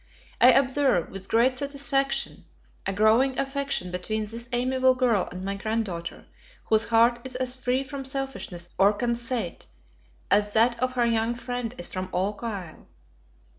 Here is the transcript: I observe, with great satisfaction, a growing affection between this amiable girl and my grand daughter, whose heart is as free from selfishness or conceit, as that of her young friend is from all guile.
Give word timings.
I 0.41 0.51
observe, 0.51 1.11
with 1.11 1.29
great 1.29 1.57
satisfaction, 1.57 2.45
a 2.87 2.91
growing 2.91 3.37
affection 3.37 3.91
between 3.91 4.25
this 4.25 4.49
amiable 4.51 4.95
girl 4.95 5.29
and 5.31 5.45
my 5.45 5.53
grand 5.53 5.85
daughter, 5.85 6.25
whose 6.63 6.85
heart 6.85 7.19
is 7.23 7.35
as 7.35 7.55
free 7.55 7.83
from 7.83 8.03
selfishness 8.03 8.69
or 8.79 8.93
conceit, 8.93 9.67
as 10.31 10.53
that 10.53 10.79
of 10.79 10.93
her 10.93 11.05
young 11.05 11.35
friend 11.35 11.75
is 11.77 11.87
from 11.87 12.09
all 12.11 12.33
guile. 12.33 12.87